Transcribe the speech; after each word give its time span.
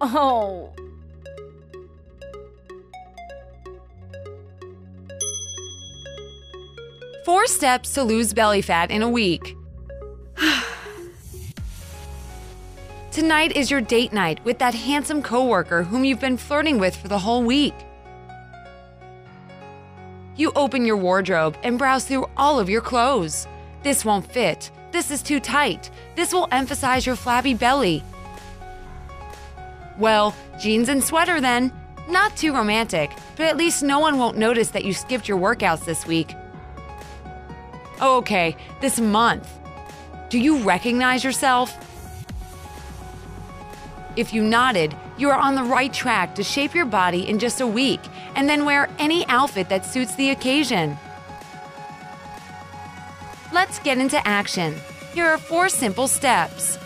Oh. 0.00 0.72
Four 7.24 7.46
steps 7.46 7.92
to 7.94 8.04
lose 8.04 8.32
belly 8.32 8.62
fat 8.62 8.90
in 8.90 9.02
a 9.02 9.08
week. 9.08 9.56
Tonight 13.10 13.56
is 13.56 13.70
your 13.70 13.80
date 13.80 14.12
night 14.12 14.44
with 14.44 14.58
that 14.60 14.74
handsome 14.74 15.22
coworker 15.22 15.82
whom 15.82 16.04
you've 16.04 16.20
been 16.20 16.36
flirting 16.36 16.78
with 16.78 16.94
for 16.96 17.08
the 17.08 17.18
whole 17.18 17.42
week. 17.42 17.74
You 20.36 20.52
open 20.54 20.84
your 20.86 20.96
wardrobe 20.96 21.56
and 21.64 21.76
browse 21.76 22.04
through 22.04 22.30
all 22.36 22.60
of 22.60 22.70
your 22.70 22.80
clothes. 22.80 23.48
This 23.82 24.04
won't 24.04 24.30
fit. 24.30 24.70
This 24.92 25.10
is 25.10 25.20
too 25.20 25.40
tight. 25.40 25.90
This 26.14 26.32
will 26.32 26.46
emphasize 26.52 27.04
your 27.04 27.16
flabby 27.16 27.54
belly. 27.54 28.04
Well, 29.98 30.34
jeans 30.60 30.88
and 30.88 31.02
sweater 31.02 31.40
then. 31.40 31.72
Not 32.08 32.36
too 32.36 32.54
romantic, 32.54 33.10
but 33.36 33.46
at 33.46 33.56
least 33.56 33.82
no 33.82 33.98
one 33.98 34.16
won't 34.16 34.38
notice 34.38 34.70
that 34.70 34.84
you 34.84 34.94
skipped 34.94 35.28
your 35.28 35.38
workouts 35.38 35.84
this 35.84 36.06
week. 36.06 36.34
Oh, 38.00 38.18
okay, 38.18 38.56
this 38.80 39.00
month. 39.00 39.48
Do 40.30 40.38
you 40.38 40.58
recognize 40.58 41.24
yourself? 41.24 41.76
If 44.16 44.32
you 44.32 44.42
nodded, 44.42 44.96
you 45.18 45.30
are 45.30 45.38
on 45.38 45.54
the 45.54 45.64
right 45.64 45.92
track 45.92 46.34
to 46.36 46.44
shape 46.44 46.74
your 46.74 46.86
body 46.86 47.28
in 47.28 47.38
just 47.38 47.60
a 47.60 47.66
week 47.66 48.00
and 48.36 48.48
then 48.48 48.64
wear 48.64 48.88
any 48.98 49.26
outfit 49.26 49.68
that 49.68 49.84
suits 49.84 50.14
the 50.14 50.30
occasion. 50.30 50.96
Let's 53.52 53.80
get 53.80 53.98
into 53.98 54.24
action. 54.26 54.74
Here 55.12 55.26
are 55.26 55.38
four 55.38 55.68
simple 55.68 56.06
steps. 56.06 56.78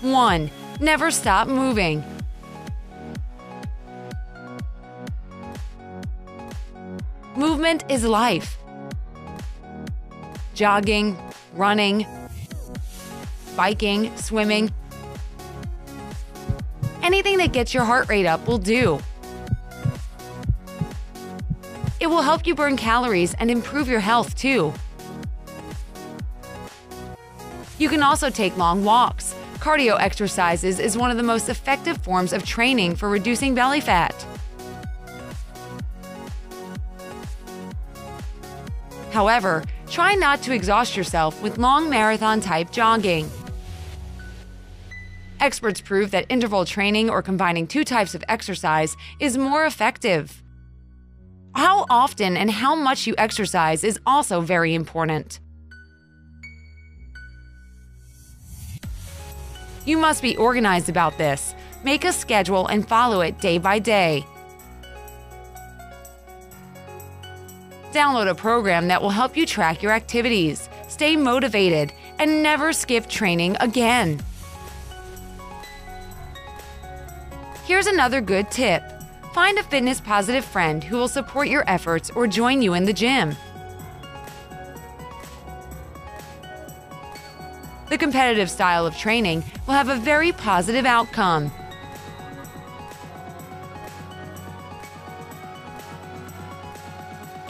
One, 0.00 0.50
never 0.80 1.10
stop 1.10 1.46
moving. 1.46 2.02
Movement 7.36 7.84
is 7.90 8.04
life. 8.04 8.56
Jogging, 10.54 11.18
running, 11.54 12.06
biking, 13.56 14.16
swimming. 14.16 14.72
Anything 17.02 17.38
that 17.38 17.52
gets 17.52 17.74
your 17.74 17.84
heart 17.84 18.08
rate 18.08 18.26
up 18.26 18.46
will 18.46 18.58
do. 18.58 19.00
It 21.98 22.06
will 22.06 22.22
help 22.22 22.46
you 22.46 22.54
burn 22.54 22.78
calories 22.78 23.34
and 23.34 23.50
improve 23.50 23.86
your 23.86 24.00
health 24.00 24.34
too. 24.34 24.72
You 27.78 27.90
can 27.90 28.02
also 28.02 28.30
take 28.30 28.56
long 28.56 28.84
walks. 28.84 29.34
Cardio 29.60 30.00
exercises 30.00 30.78
is 30.78 30.96
one 30.96 31.10
of 31.10 31.18
the 31.18 31.22
most 31.22 31.50
effective 31.50 31.98
forms 31.98 32.32
of 32.32 32.46
training 32.46 32.96
for 32.96 33.10
reducing 33.10 33.54
belly 33.54 33.82
fat. 33.82 34.14
However, 39.10 39.62
try 39.86 40.14
not 40.14 40.40
to 40.44 40.54
exhaust 40.54 40.96
yourself 40.96 41.42
with 41.42 41.58
long 41.58 41.90
marathon 41.90 42.40
type 42.40 42.72
jogging. 42.72 43.30
Experts 45.40 45.82
prove 45.82 46.10
that 46.12 46.24
interval 46.30 46.64
training 46.64 47.10
or 47.10 47.20
combining 47.20 47.66
two 47.66 47.84
types 47.84 48.14
of 48.14 48.24
exercise 48.28 48.96
is 49.18 49.36
more 49.36 49.66
effective. 49.66 50.42
How 51.54 51.84
often 51.90 52.38
and 52.38 52.50
how 52.50 52.74
much 52.74 53.06
you 53.06 53.14
exercise 53.18 53.84
is 53.84 54.00
also 54.06 54.40
very 54.40 54.74
important. 54.74 55.38
You 59.84 59.96
must 59.96 60.22
be 60.22 60.36
organized 60.36 60.88
about 60.88 61.16
this. 61.16 61.54
Make 61.84 62.04
a 62.04 62.12
schedule 62.12 62.66
and 62.66 62.86
follow 62.86 63.22
it 63.22 63.40
day 63.40 63.58
by 63.58 63.78
day. 63.78 64.24
Download 67.92 68.28
a 68.28 68.34
program 68.34 68.88
that 68.88 69.02
will 69.02 69.10
help 69.10 69.36
you 69.36 69.44
track 69.44 69.82
your 69.82 69.92
activities, 69.92 70.68
stay 70.88 71.16
motivated, 71.16 71.92
and 72.18 72.42
never 72.42 72.72
skip 72.72 73.08
training 73.08 73.56
again. 73.60 74.20
Here's 77.64 77.86
another 77.86 78.20
good 78.20 78.50
tip 78.50 78.82
find 79.32 79.58
a 79.58 79.62
fitness 79.62 80.00
positive 80.00 80.44
friend 80.44 80.82
who 80.82 80.96
will 80.96 81.08
support 81.08 81.48
your 81.48 81.62
efforts 81.68 82.10
or 82.10 82.26
join 82.26 82.60
you 82.60 82.74
in 82.74 82.84
the 82.84 82.92
gym. 82.92 83.36
Competitive 88.00 88.50
style 88.50 88.86
of 88.86 88.96
training 88.96 89.44
will 89.66 89.74
have 89.74 89.88
a 89.88 89.96
very 89.96 90.32
positive 90.32 90.86
outcome. 90.86 91.52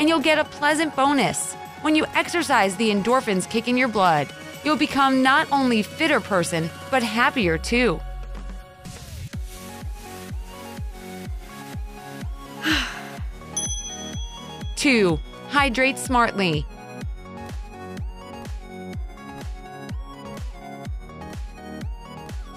and 0.01 0.09
you'll 0.09 0.19
get 0.19 0.39
a 0.39 0.45
pleasant 0.45 0.97
bonus. 0.97 1.53
When 1.83 1.95
you 1.95 2.07
exercise, 2.15 2.75
the 2.77 2.89
endorphins 2.89 3.47
kick 3.49 3.69
in 3.69 3.77
your 3.77 3.89
blood. 3.89 4.29
You'll 4.65 4.79
become 4.79 5.23
not 5.23 5.47
only 5.53 5.83
fitter 5.83 6.21
person, 6.21 6.71
but 6.91 7.03
happier 7.03 7.59
too. 7.59 8.01
Two, 14.77 15.21
hydrate 15.49 15.99
smartly. 15.99 16.65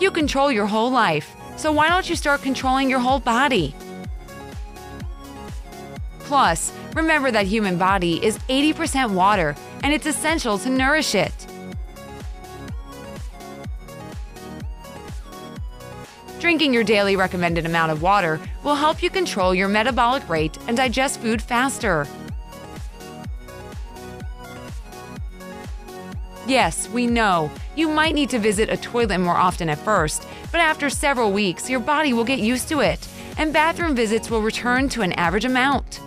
You 0.04 0.12
control 0.12 0.52
your 0.52 0.66
whole 0.66 0.92
life, 0.92 1.34
so 1.56 1.72
why 1.72 1.88
don't 1.88 2.10
you 2.10 2.18
start 2.18 2.42
controlling 2.42 2.90
your 2.90 3.00
whole 3.00 3.22
body? 3.22 3.74
Plus, 6.20 6.74
remember 6.94 7.32
that 7.32 7.46
human 7.46 7.78
body 7.78 8.22
is 8.22 8.38
80% 8.50 9.12
water 9.14 9.56
and 9.82 9.94
it's 9.94 10.06
essential 10.06 10.58
to 10.58 10.70
nourish 10.70 11.16
it. 11.16 11.48
Drinking 16.42 16.74
your 16.74 16.84
daily 16.84 17.16
recommended 17.16 17.66
amount 17.66 17.94
of 17.94 18.02
water 18.02 18.42
will 18.62 18.76
help 18.76 19.02
you 19.02 19.10
control 19.10 19.56
your 19.56 19.70
metabolic 19.70 20.28
rate 20.28 20.58
and 20.68 20.76
digest 20.76 21.22
food 21.22 21.42
faster. 21.42 22.06
Yes, 26.54 26.88
we 26.90 27.08
know. 27.08 27.50
You 27.76 27.90
might 27.90 28.14
need 28.14 28.30
to 28.30 28.38
visit 28.38 28.70
a 28.70 28.78
toilet 28.78 29.18
more 29.18 29.36
often 29.36 29.70
at 29.70 29.80
first, 29.80 30.28
but 30.52 30.60
after 30.62 30.88
several 30.88 31.32
weeks, 31.32 31.68
your 31.68 31.80
body 31.80 32.14
will 32.14 32.24
get 32.24 32.38
used 32.38 32.70
to 32.70 32.82
it, 32.82 33.08
and 33.40 33.52
bathroom 33.52 33.96
visits 33.96 34.30
will 34.30 34.44
return 34.44 34.88
to 34.90 35.02
an 35.02 35.14
average 35.14 35.46
amount. 35.46 36.00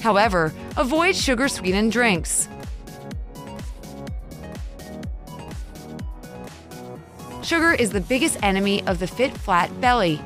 However, 0.00 0.54
avoid 0.78 1.14
sugar 1.14 1.46
sweetened 1.46 1.92
drinks. 1.92 2.48
Sugar 7.42 7.74
is 7.74 7.90
the 7.90 8.00
biggest 8.00 8.42
enemy 8.42 8.82
of 8.86 8.98
the 8.98 9.06
fit 9.06 9.36
flat 9.36 9.68
belly. 9.82 10.22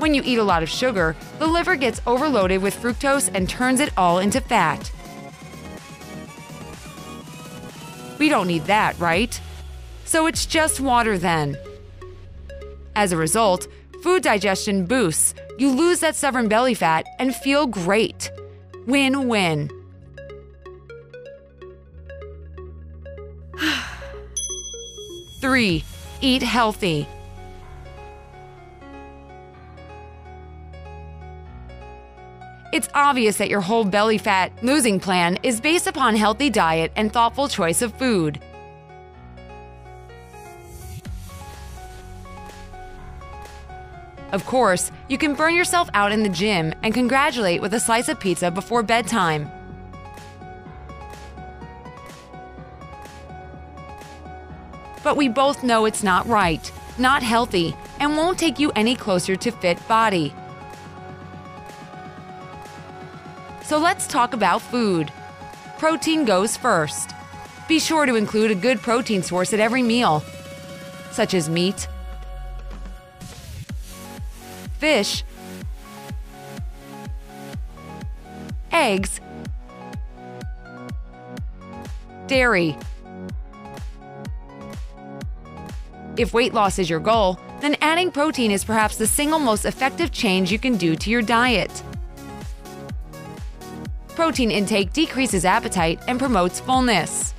When 0.00 0.14
you 0.14 0.22
eat 0.24 0.38
a 0.38 0.42
lot 0.42 0.62
of 0.62 0.70
sugar, 0.70 1.14
the 1.38 1.46
liver 1.46 1.76
gets 1.76 2.00
overloaded 2.06 2.62
with 2.62 2.74
fructose 2.74 3.30
and 3.34 3.46
turns 3.46 3.80
it 3.80 3.92
all 3.98 4.18
into 4.18 4.40
fat. 4.40 4.90
We 8.18 8.30
don't 8.30 8.46
need 8.46 8.64
that, 8.64 8.98
right? 8.98 9.38
So 10.06 10.26
it's 10.26 10.46
just 10.46 10.80
water 10.80 11.18
then. 11.18 11.58
As 12.96 13.12
a 13.12 13.18
result, 13.18 13.68
food 14.02 14.22
digestion 14.22 14.86
boosts, 14.86 15.34
you 15.58 15.70
lose 15.70 16.00
that 16.00 16.16
stubborn 16.16 16.48
belly 16.48 16.72
fat, 16.72 17.04
and 17.18 17.36
feel 17.36 17.66
great. 17.66 18.32
Win 18.86 19.28
win. 19.28 19.70
Three, 25.42 25.84
eat 26.22 26.42
healthy. 26.42 27.06
It's 32.72 32.88
obvious 32.94 33.38
that 33.38 33.48
your 33.48 33.60
whole 33.60 33.84
belly 33.84 34.18
fat 34.18 34.52
losing 34.62 35.00
plan 35.00 35.38
is 35.42 35.60
based 35.60 35.88
upon 35.88 36.14
healthy 36.14 36.50
diet 36.50 36.92
and 36.94 37.12
thoughtful 37.12 37.48
choice 37.48 37.82
of 37.82 37.92
food. 37.94 38.40
Of 44.30 44.46
course, 44.46 44.92
you 45.08 45.18
can 45.18 45.34
burn 45.34 45.56
yourself 45.56 45.90
out 45.94 46.12
in 46.12 46.22
the 46.22 46.28
gym 46.28 46.72
and 46.84 46.94
congratulate 46.94 47.60
with 47.60 47.74
a 47.74 47.80
slice 47.80 48.08
of 48.08 48.20
pizza 48.20 48.52
before 48.52 48.84
bedtime. 48.84 49.50
But 55.02 55.16
we 55.16 55.28
both 55.28 55.64
know 55.64 55.86
it's 55.86 56.04
not 56.04 56.28
right, 56.28 56.70
not 56.98 57.24
healthy, 57.24 57.74
and 57.98 58.16
won't 58.16 58.38
take 58.38 58.60
you 58.60 58.70
any 58.76 58.94
closer 58.94 59.34
to 59.34 59.50
fit 59.50 59.88
body. 59.88 60.32
So 63.70 63.78
let's 63.78 64.08
talk 64.08 64.34
about 64.34 64.62
food. 64.62 65.12
Protein 65.78 66.24
goes 66.24 66.56
first. 66.56 67.12
Be 67.68 67.78
sure 67.78 68.04
to 68.04 68.16
include 68.16 68.50
a 68.50 68.56
good 68.56 68.80
protein 68.80 69.22
source 69.22 69.52
at 69.52 69.60
every 69.60 69.80
meal, 69.80 70.24
such 71.12 71.34
as 71.34 71.48
meat, 71.48 71.86
fish, 74.80 75.22
eggs, 78.72 79.20
dairy. 82.26 82.76
If 86.16 86.34
weight 86.34 86.54
loss 86.54 86.80
is 86.80 86.90
your 86.90 86.98
goal, 86.98 87.38
then 87.60 87.76
adding 87.80 88.10
protein 88.10 88.50
is 88.50 88.64
perhaps 88.64 88.96
the 88.96 89.06
single 89.06 89.38
most 89.38 89.64
effective 89.64 90.10
change 90.10 90.50
you 90.50 90.58
can 90.58 90.76
do 90.76 90.96
to 90.96 91.08
your 91.08 91.22
diet. 91.22 91.84
Protein 94.14 94.50
intake 94.50 94.92
decreases 94.92 95.44
appetite 95.44 96.00
and 96.06 96.18
promotes 96.18 96.60
fullness. 96.60 97.34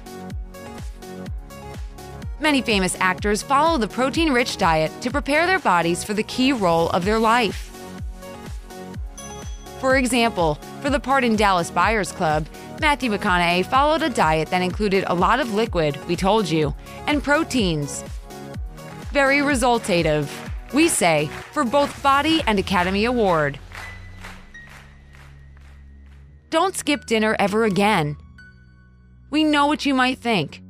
Many 2.39 2.62
famous 2.62 2.95
actors 3.00 3.44
follow 3.44 3.77
the 3.77 3.88
protein 3.88 4.31
rich 4.31 4.57
diet 4.57 4.91
to 5.01 5.12
prepare 5.12 5.45
their 5.45 5.59
bodies 5.59 6.03
for 6.03 6.15
the 6.15 6.23
key 6.23 6.53
role 6.53 6.89
of 6.89 7.06
their 7.06 7.19
life. 7.19 7.68
For 9.79 9.97
example, 9.97 10.56
for 10.81 10.89
the 10.89 11.00
part 11.00 11.23
in 11.23 11.35
Dallas 11.35 11.69
Buyers 11.69 12.12
Club, 12.12 12.47
Matthew 12.79 13.12
McConaughey 13.12 13.65
followed 13.65 14.01
a 14.01 14.09
diet 14.09 14.50
that 14.50 14.63
included 14.63 15.03
a 15.06 15.13
lot 15.13 15.39
of 15.39 15.53
liquid, 15.53 15.97
we 16.07 16.15
told 16.15 16.50
you, 16.50 16.74
and 17.06 17.24
proteins. 17.24 18.03
Very 19.12 19.39
resultative, 19.39 20.27
we 20.74 20.88
say, 20.88 21.29
for 21.51 21.63
both 21.63 22.01
body 22.01 22.41
and 22.47 22.57
Academy 22.57 23.06
Award. 23.06 23.59
Don't 26.51 26.75
skip 26.75 27.06
dinner 27.06 27.33
ever 27.39 27.63
again. 27.63 28.18
We 29.30 29.45
know 29.45 29.68
what 29.68 29.86
you 29.86 29.94
might 29.94 30.18
think. 30.18 30.62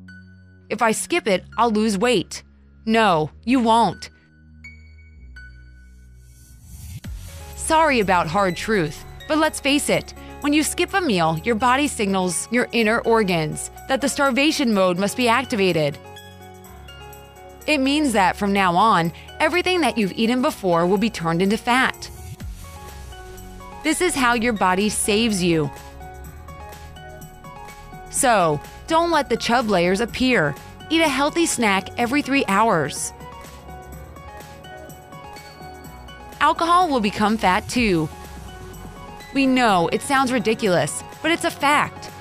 If 0.70 0.84
I 0.84 0.92
skip 0.92 1.28
it, 1.28 1.44
I'll 1.58 1.72
lose 1.72 1.98
weight. 1.98 2.44
No, 2.86 3.32
you 3.46 3.60
won't. 3.60 4.12
Sorry 7.56 8.00
about 8.00 8.28
hard 8.28 8.56
truth, 8.56 9.04
but 9.28 9.40
let's 9.40 9.60
face 9.60 9.90
it. 9.90 10.14
When 10.42 10.54
you 10.54 10.62
skip 10.62 10.94
a 10.94 11.02
meal, 11.02 11.40
your 11.44 11.56
body 11.56 11.88
signals 11.88 12.48
your 12.52 12.68
inner 12.74 13.00
organs 13.00 13.72
that 13.88 14.02
the 14.02 14.10
starvation 14.10 14.76
mode 14.76 15.00
must 15.00 15.18
be 15.18 15.28
activated. 15.28 15.98
It 17.66 17.80
means 17.80 18.14
that 18.14 18.36
from 18.36 18.54
now 18.54 18.76
on, 18.76 19.12
everything 19.40 19.82
that 19.82 19.98
you've 19.98 20.14
eaten 20.14 20.44
before 20.44 20.86
will 20.86 21.00
be 21.00 21.10
turned 21.10 21.42
into 21.42 21.58
fat. 21.58 22.08
This 23.84 24.02
is 24.02 24.14
how 24.14 24.34
your 24.34 24.54
body 24.54 24.90
saves 24.90 25.42
you. 25.42 25.72
So, 28.12 28.60
don't 28.88 29.12
let 29.12 29.30
the 29.30 29.38
chub 29.38 29.70
layers 29.70 30.02
appear. 30.02 30.54
Eat 30.90 31.02
a 31.02 31.08
healthy 31.08 31.46
snack 31.46 31.90
every 31.98 32.22
three 32.22 32.46
hours. 32.48 33.14
Alcohol 36.42 36.90
will 36.90 37.00
become 37.00 37.38
fat 37.38 37.68
too. 37.70 38.10
We 39.34 39.48
know 39.48 39.88
it 39.92 40.02
sounds 40.02 40.32
ridiculous, 40.32 41.04
but 41.22 41.32
it's 41.32 41.46
a 41.46 41.52
fact. 41.52 42.12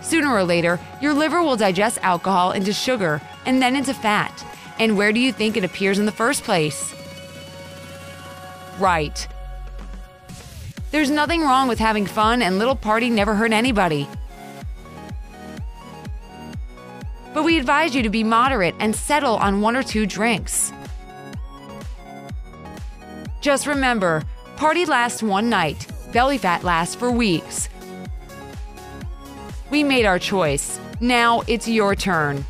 Sooner 0.00 0.32
or 0.32 0.44
later, 0.44 0.80
your 1.00 1.12
liver 1.12 1.42
will 1.42 1.56
digest 1.56 1.98
alcohol 2.02 2.52
into 2.52 2.72
sugar 2.72 3.20
and 3.46 3.60
then 3.60 3.76
into 3.76 3.92
fat. 3.94 4.44
And 4.78 4.96
where 4.96 5.12
do 5.12 5.20
you 5.20 5.32
think 5.32 5.56
it 5.56 5.64
appears 5.64 5.98
in 5.98 6.06
the 6.06 6.12
first 6.12 6.42
place? 6.42 6.94
Right. 8.78 9.26
There's 10.94 11.10
nothing 11.10 11.42
wrong 11.42 11.66
with 11.66 11.80
having 11.80 12.06
fun, 12.06 12.40
and 12.40 12.56
little 12.56 12.76
party 12.76 13.10
never 13.10 13.34
hurt 13.34 13.50
anybody. 13.50 14.06
But 17.32 17.42
we 17.42 17.58
advise 17.58 17.96
you 17.96 18.04
to 18.04 18.08
be 18.08 18.22
moderate 18.22 18.76
and 18.78 18.94
settle 18.94 19.34
on 19.34 19.60
one 19.60 19.74
or 19.74 19.82
two 19.82 20.06
drinks. 20.06 20.72
Just 23.40 23.66
remember 23.66 24.22
party 24.54 24.86
lasts 24.86 25.20
one 25.20 25.50
night, 25.50 25.88
belly 26.12 26.38
fat 26.38 26.62
lasts 26.62 26.94
for 26.94 27.10
weeks. 27.10 27.68
We 29.72 29.82
made 29.82 30.06
our 30.06 30.20
choice. 30.20 30.78
Now 31.00 31.42
it's 31.48 31.66
your 31.66 31.96
turn. 31.96 32.44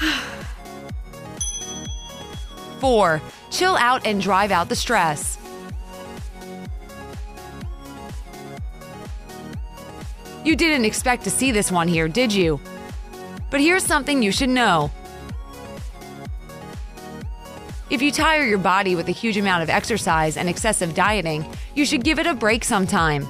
Four, 2.80 3.22
chill 3.50 3.76
out 3.76 4.06
and 4.06 4.20
drive 4.20 4.50
out 4.50 4.68
the 4.68 4.76
stress. 4.76 5.38
You 10.44 10.56
didn't 10.56 10.84
expect 10.84 11.24
to 11.24 11.30
see 11.30 11.52
this 11.52 11.70
one 11.70 11.88
here, 11.88 12.08
did 12.08 12.32
you? 12.32 12.60
But 13.50 13.60
here's 13.60 13.84
something 13.84 14.22
you 14.22 14.32
should 14.32 14.48
know. 14.48 14.90
If 17.90 18.02
you 18.02 18.12
tire 18.12 18.44
your 18.44 18.58
body 18.58 18.94
with 18.94 19.08
a 19.08 19.12
huge 19.12 19.38
amount 19.38 19.62
of 19.62 19.70
exercise 19.70 20.36
and 20.36 20.48
excessive 20.48 20.94
dieting, 20.94 21.50
you 21.74 21.86
should 21.86 22.04
give 22.04 22.18
it 22.18 22.26
a 22.26 22.34
break 22.34 22.62
sometime. 22.64 23.26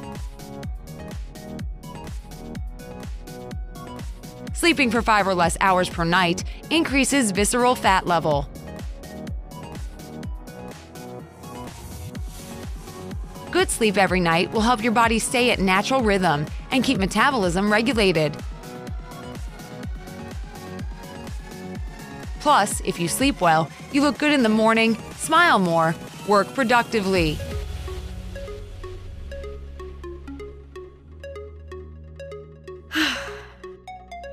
Sleeping 4.53 4.91
for 4.91 5.01
five 5.01 5.29
or 5.29 5.35
less 5.35 5.57
hours 5.61 5.89
per 5.89 6.05
night 6.05 6.43
increases 6.71 7.31
visceral 7.31 7.77
fat 7.77 8.07
level. 8.07 8.49
Good 13.59 13.71
sleep 13.71 13.97
every 13.97 14.21
night 14.21 14.53
will 14.53 14.61
help 14.61 14.85
your 14.85 14.93
body 14.93 15.19
stay 15.19 15.51
at 15.51 15.59
natural 15.59 16.01
rhythm 16.01 16.47
and 16.71 16.85
keep 16.85 16.97
metabolism 16.97 17.73
regulated. 17.73 18.37
Plus, 22.39 22.81
if 22.83 23.01
you 23.01 23.09
sleep 23.09 23.41
well, 23.41 23.69
you 23.91 24.03
look 24.03 24.17
good 24.17 24.31
in 24.31 24.45
the 24.45 24.49
morning, 24.49 24.97
smile 25.17 25.59
more, 25.59 25.97
work 26.29 26.55
productively. 26.55 27.37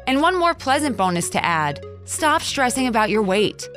and 0.06 0.22
one 0.22 0.38
more 0.38 0.54
pleasant 0.54 0.96
bonus 0.98 1.32
to 1.32 1.44
add 1.44 1.84
stop 2.04 2.44
stressing 2.44 2.86
about 2.86 3.10
your 3.10 3.24
weight. 3.24 3.68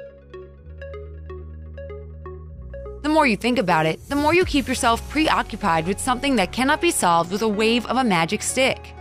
More 3.18 3.26
you 3.26 3.36
think 3.36 3.58
about 3.58 3.84
it, 3.84 3.98
the 4.08 4.14
more 4.14 4.32
you 4.32 4.44
keep 4.44 4.68
yourself 4.68 5.02
preoccupied 5.10 5.88
with 5.88 5.98
something 5.98 6.36
that 6.36 6.52
cannot 6.52 6.80
be 6.80 6.92
solved 6.92 7.32
with 7.32 7.42
a 7.42 7.48
wave 7.48 7.84
of 7.86 7.96
a 7.96 8.04
magic 8.04 8.44
stick. 8.44 8.94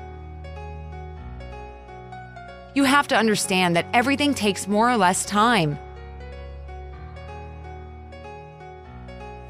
You 2.74 2.84
have 2.84 3.08
to 3.10 3.16
understand 3.16 3.76
that 3.76 3.86
everything 3.94 4.34
takes 4.34 4.68
more 4.68 4.90
or 4.90 4.98
less 4.98 5.24
time. 5.24 5.78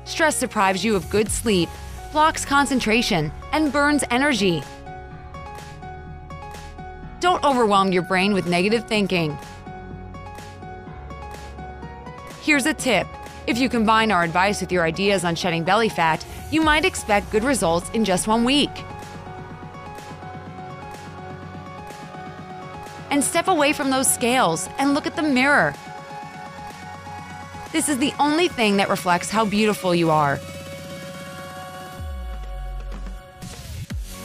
Stress 0.03 0.41
deprives 0.41 0.83
you 0.83 0.97
of 0.97 1.09
good 1.09 1.31
sleep, 1.31 1.69
blocks 2.11 2.43
concentration, 2.43 3.31
and 3.53 3.71
burns 3.71 4.03
energy. 4.11 4.61
Don't 7.21 7.41
overwhelm 7.45 7.93
your 7.93 8.03
brain 8.03 8.33
with 8.33 8.47
negative 8.47 8.85
thinking. 8.85 9.37
Here's 12.41 12.65
a 12.65 12.73
tip 12.73 13.07
if 13.47 13.57
you 13.57 13.69
combine 13.69 14.11
our 14.11 14.23
advice 14.23 14.59
with 14.59 14.73
your 14.73 14.83
ideas 14.83 15.23
on 15.23 15.33
shedding 15.33 15.63
belly 15.63 15.87
fat, 15.87 16.25
you 16.51 16.61
might 16.61 16.83
expect 16.83 17.31
good 17.31 17.45
results 17.45 17.89
in 17.91 18.03
just 18.03 18.27
one 18.27 18.43
week. 18.43 18.69
And 23.09 23.23
step 23.23 23.47
away 23.47 23.71
from 23.71 23.89
those 23.89 24.13
scales 24.13 24.67
and 24.77 24.93
look 24.93 25.07
at 25.07 25.15
the 25.15 25.23
mirror. 25.23 25.73
This 27.71 27.87
is 27.87 27.97
the 27.99 28.13
only 28.19 28.49
thing 28.49 28.77
that 28.77 28.89
reflects 28.89 29.29
how 29.29 29.45
beautiful 29.45 29.95
you 29.95 30.11
are. 30.11 30.39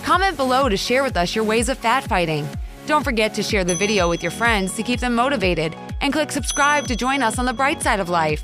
Comment 0.02 0.36
below 0.36 0.68
to 0.68 0.76
share 0.76 1.04
with 1.04 1.16
us 1.16 1.34
your 1.34 1.44
ways 1.44 1.68
of 1.68 1.78
fat 1.78 2.02
fighting. 2.04 2.46
Don't 2.86 3.04
forget 3.04 3.34
to 3.34 3.42
share 3.42 3.62
the 3.62 3.74
video 3.74 4.08
with 4.08 4.20
your 4.20 4.32
friends 4.32 4.74
to 4.74 4.82
keep 4.82 4.98
them 4.98 5.14
motivated, 5.14 5.76
and 6.00 6.12
click 6.12 6.32
subscribe 6.32 6.88
to 6.88 6.96
join 6.96 7.22
us 7.22 7.38
on 7.38 7.44
the 7.44 7.52
bright 7.52 7.80
side 7.80 8.00
of 8.00 8.08
life. 8.08 8.42